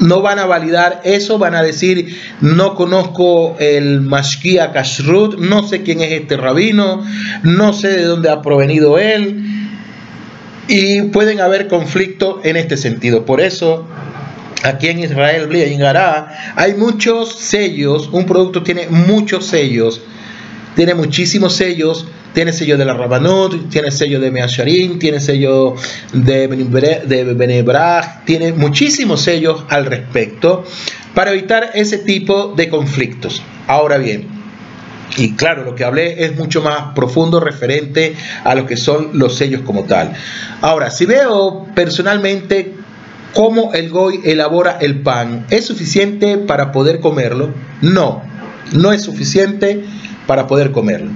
no 0.00 0.22
van 0.22 0.38
a 0.38 0.46
validar 0.46 1.02
eso, 1.04 1.38
van 1.38 1.54
a 1.54 1.62
decir, 1.62 2.18
no 2.40 2.74
conozco 2.74 3.56
el 3.58 4.00
Mashkia 4.00 4.72
Kashrut, 4.72 5.38
no 5.38 5.66
sé 5.66 5.82
quién 5.82 6.00
es 6.00 6.12
este 6.12 6.36
rabino, 6.36 7.04
no 7.42 7.72
sé 7.72 7.88
de 7.88 8.04
dónde 8.04 8.30
ha 8.30 8.42
provenido 8.42 8.98
él, 8.98 9.44
y 10.68 11.02
pueden 11.02 11.40
haber 11.40 11.68
conflictos 11.68 12.36
en 12.44 12.56
este 12.56 12.76
sentido. 12.76 13.26
Por 13.26 13.40
eso, 13.40 13.86
aquí 14.62 14.88
en 14.88 15.00
Israel, 15.00 15.48
hay 16.56 16.74
muchos 16.74 17.34
sellos, 17.36 18.08
un 18.10 18.24
producto 18.24 18.62
tiene 18.62 18.86
muchos 18.88 19.46
sellos, 19.46 20.00
tiene 20.76 20.94
muchísimos 20.94 21.54
sellos, 21.56 22.06
tiene 22.32 22.52
sello 22.52 22.76
de 22.76 22.84
la 22.84 22.94
Rabanut, 22.94 23.70
tiene 23.70 23.90
sello 23.90 24.20
de 24.20 24.30
Measharim, 24.30 24.98
tiene 24.98 25.20
sello 25.20 25.74
de, 26.12 26.46
Benebrach, 26.46 28.24
tiene 28.24 28.52
muchísimos 28.52 29.22
sellos 29.22 29.64
al 29.68 29.86
respecto 29.86 30.64
para 31.14 31.32
evitar 31.32 31.70
ese 31.74 31.98
tipo 31.98 32.54
de 32.56 32.68
conflictos. 32.68 33.42
Ahora 33.66 33.98
bien, 33.98 34.28
y 35.16 35.34
claro, 35.34 35.64
lo 35.64 35.74
que 35.74 35.84
hablé 35.84 36.24
es 36.24 36.36
mucho 36.36 36.62
más 36.62 36.94
profundo 36.94 37.40
referente 37.40 38.14
a 38.44 38.54
lo 38.54 38.66
que 38.66 38.76
son 38.76 39.10
los 39.14 39.36
sellos 39.36 39.62
como 39.62 39.84
tal. 39.84 40.12
Ahora, 40.60 40.90
si 40.90 41.06
veo 41.06 41.66
personalmente 41.74 42.74
cómo 43.34 43.72
el 43.74 43.90
Goy 43.90 44.20
elabora 44.24 44.78
el 44.80 45.00
pan, 45.00 45.46
¿es 45.50 45.66
suficiente 45.66 46.38
para 46.38 46.70
poder 46.70 47.00
comerlo? 47.00 47.50
No, 47.82 48.22
no 48.72 48.92
es 48.92 49.02
suficiente 49.02 49.84
para 50.26 50.46
poder 50.46 50.70
comerlo. 50.70 51.10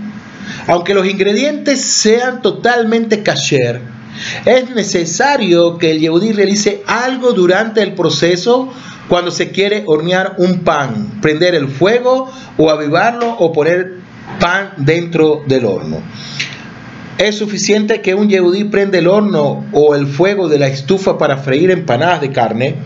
Aunque 0.67 0.95
los 0.95 1.07
ingredientes 1.07 1.81
sean 1.81 2.43
totalmente 2.43 3.23
kasher, 3.23 3.81
es 4.45 4.71
necesario 4.71 5.79
que 5.79 5.91
el 5.91 6.01
yehudí 6.01 6.33
realice 6.33 6.83
algo 6.87 7.33
durante 7.33 7.83
el 7.83 7.95
proceso 7.95 8.73
cuando 9.09 9.31
se 9.31 9.51
quiere 9.51 9.83
hornear 9.87 10.37
un 10.39 10.61
pan, 10.61 11.21
prender 11.21 11.55
el 11.55 11.69
fuego 11.69 12.31
o 12.57 12.71
avivarlo 12.71 13.37
o 13.39 13.53
poner 13.53 13.99
pan 14.41 14.73
dentro 14.79 15.43
del 15.47 15.65
horno. 15.67 16.01
Es 17.19 17.37
suficiente 17.37 18.01
que 18.01 18.15
un 18.15 18.29
yehudí 18.29 18.65
prenda 18.65 18.99
el 18.99 19.07
horno 19.07 19.67
o 19.73 19.95
el 19.95 20.07
fuego 20.07 20.49
de 20.49 20.59
la 20.59 20.67
estufa 20.67 21.17
para 21.19 21.37
freír 21.37 21.71
empanadas 21.71 22.21
de 22.21 22.33
carne. 22.33 22.77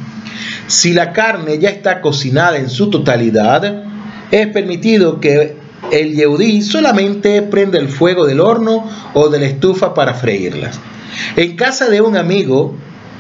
Si 0.67 0.93
la 0.93 1.13
carne 1.13 1.59
ya 1.59 1.71
está 1.71 2.01
cocinada 2.01 2.59
en 2.59 2.69
su 2.69 2.91
totalidad, 2.91 3.85
es 4.31 4.47
permitido 4.49 5.21
que 5.21 5.57
el 5.91 6.15
Yehudí 6.15 6.63
solamente 6.63 7.43
prende 7.43 7.79
el 7.79 7.89
fuego 7.89 8.27
del 8.27 8.41
horno 8.41 8.89
o 9.15 9.29
de 9.29 9.41
la 9.41 9.47
estufa 9.47 9.95
para 9.95 10.15
freírlas. 10.15 10.81
En 11.37 11.57
casa 11.57 11.89
de 11.89 12.01
un 12.01 12.17
amigo 12.17 12.75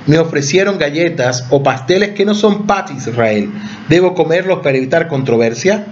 me 0.06 0.18
ofrecieron 0.18 0.78
galletas 0.78 1.46
o 1.50 1.62
pasteles 1.62 2.10
que 2.10 2.24
no 2.24 2.34
son 2.34 2.66
pat 2.66 2.90
Israel. 2.90 3.50
¿Debo 3.88 4.14
comerlos 4.14 4.60
para 4.60 4.78
evitar 4.78 5.08
controversia? 5.08 5.86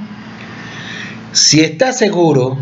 Si 1.32 1.60
está 1.60 1.92
seguro 1.92 2.56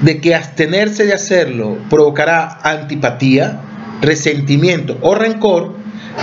de 0.00 0.20
que 0.20 0.34
abstenerse 0.34 1.06
de 1.06 1.14
hacerlo 1.14 1.78
provocará 1.88 2.58
antipatía, 2.62 3.60
resentimiento 4.02 4.98
o 5.00 5.14
rencor, 5.14 5.76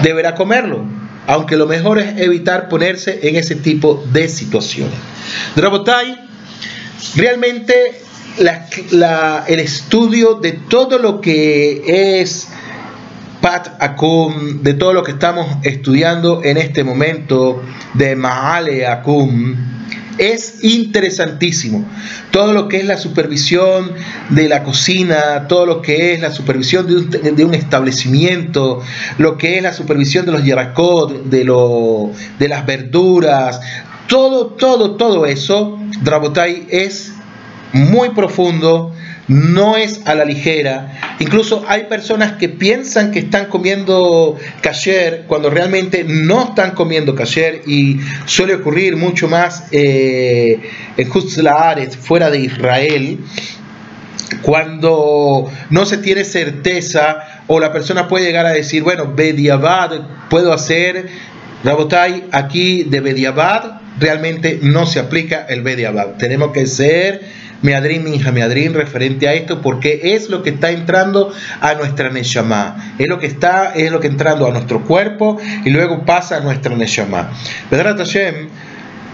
deberá 0.03 0.35
comerlo, 0.35 0.85
aunque 1.25 1.57
lo 1.57 1.65
mejor 1.65 1.97
es 1.97 2.19
evitar 2.21 2.69
ponerse 2.69 3.27
en 3.27 3.35
ese 3.35 3.55
tipo 3.55 4.03
de 4.11 4.27
situaciones. 4.29 4.93
Drabotai 5.55 6.30
realmente 7.15 8.01
el 8.37 9.59
estudio 9.59 10.35
de 10.35 10.53
todo 10.53 10.97
lo 10.97 11.21
que 11.21 12.21
es 12.21 12.47
Pat 13.41 13.69
Akum, 13.79 14.61
de 14.61 14.73
todo 14.75 14.93
lo 14.93 15.03
que 15.03 15.11
estamos 15.11 15.47
estudiando 15.63 16.41
en 16.43 16.57
este 16.57 16.83
momento 16.83 17.61
de 17.95 18.15
Maale 18.15 18.85
Akum, 18.85 19.55
es 20.17 20.63
interesantísimo. 20.63 21.83
Todo 22.29 22.53
lo 22.53 22.67
que 22.67 22.77
es 22.77 22.85
la 22.85 22.97
supervisión 22.97 23.91
de 24.29 24.47
la 24.47 24.63
cocina, 24.63 25.47
todo 25.47 25.65
lo 25.65 25.81
que 25.81 26.13
es 26.13 26.21
la 26.21 26.31
supervisión 26.31 26.85
de 26.87 27.43
un, 27.43 27.53
establecimiento, 27.55 28.81
lo 29.17 29.37
que 29.37 29.57
es 29.57 29.63
la 29.63 29.73
supervisión 29.73 30.25
de 30.25 30.31
los 30.33 30.43
yeracot, 30.43 31.23
de, 31.25 31.43
lo, 31.43 32.11
de 32.37 32.47
las 32.47 32.65
verduras, 32.65 33.59
todo, 34.11 34.47
todo, 34.47 34.97
todo 34.97 35.25
eso, 35.25 35.79
Drabotai 36.01 36.67
es 36.69 37.13
muy 37.71 38.09
profundo, 38.09 38.93
no 39.29 39.77
es 39.77 40.01
a 40.05 40.15
la 40.15 40.25
ligera. 40.25 41.15
Incluso 41.19 41.63
hay 41.65 41.85
personas 41.85 42.33
que 42.33 42.49
piensan 42.49 43.11
que 43.11 43.19
están 43.19 43.45
comiendo 43.45 44.35
kasher 44.59 45.23
cuando 45.27 45.49
realmente 45.49 46.03
no 46.03 46.49
están 46.49 46.71
comiendo 46.71 47.15
kasher 47.15 47.61
y 47.65 48.01
suele 48.25 48.55
ocurrir 48.55 48.97
mucho 48.97 49.29
más 49.29 49.69
eh, 49.71 50.59
en 50.97 51.09
Hutzlaaret, 51.09 51.95
fuera 51.97 52.29
de 52.29 52.39
Israel, 52.39 53.19
cuando 54.41 55.49
no 55.69 55.85
se 55.85 55.99
tiene 55.99 56.25
certeza 56.25 57.43
o 57.47 57.61
la 57.61 57.71
persona 57.71 58.09
puede 58.09 58.25
llegar 58.25 58.45
a 58.45 58.51
decir, 58.51 58.83
bueno, 58.83 59.13
Bediabad 59.15 60.27
puedo 60.29 60.51
hacer, 60.51 61.07
Rabotai, 61.63 62.25
aquí 62.33 62.83
de 62.83 62.99
Bediabad 62.99 63.80
realmente 63.99 64.59
no 64.61 64.85
se 64.85 64.99
aplica 64.99 65.45
el 65.47 65.61
Bediabad. 65.61 66.15
Tenemos 66.17 66.51
que 66.51 66.65
ser 66.67 67.21
Meadrin, 67.61 68.03
mi 68.03 68.15
hija 68.15 68.31
Meadrin, 68.31 68.73
referente 68.73 69.27
a 69.27 69.33
esto, 69.33 69.61
porque 69.61 70.15
es 70.15 70.29
lo 70.29 70.41
que 70.41 70.49
está 70.51 70.71
entrando 70.71 71.31
a 71.59 71.75
nuestra 71.75 72.09
Neshama. 72.09 72.95
Es 72.97 73.07
lo 73.07 73.19
que 73.19 73.27
está, 73.27 73.73
es 73.75 73.91
lo 73.91 73.99
que 73.99 74.07
entrando 74.07 74.47
a 74.47 74.51
nuestro 74.51 74.83
cuerpo 74.83 75.37
y 75.63 75.69
luego 75.69 76.05
pasa 76.05 76.37
a 76.37 76.39
nuestra 76.39 76.75
Neshama. 76.75 77.31
Vedrat 77.69 77.97
Hashem, 77.97 78.49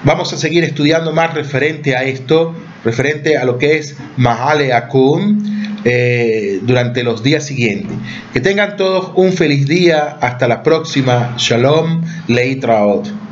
Vamos 0.03 0.31
a 0.31 0.37
seguir 0.37 0.63
estudiando 0.63 1.11
más 1.11 1.33
referente 1.33 1.95
a 1.95 2.03
esto, 2.03 2.53
referente 2.85 3.35
a 3.35 3.45
lo 3.45 3.57
que 3.57 3.77
es 3.77 3.97
Mahale 4.15 4.71
Akum 4.71 5.43
eh, 5.83 6.59
durante 6.61 7.03
los 7.03 7.23
días 7.23 7.45
siguientes. 7.45 7.97
Que 8.31 8.39
tengan 8.39 8.77
todos 8.77 9.11
un 9.15 9.33
feliz 9.33 9.67
día. 9.67 10.17
Hasta 10.21 10.47
la 10.47 10.61
próxima. 10.61 11.33
Shalom. 11.37 12.03
Leitraot. 12.27 13.26